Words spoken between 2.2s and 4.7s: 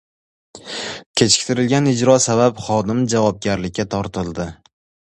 sabab xodim javobgarlikka tortildi